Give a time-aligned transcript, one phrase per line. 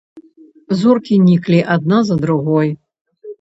[0.79, 2.73] Зоркі ніклі адна за другой.